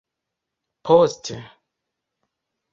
[0.89, 1.37] poste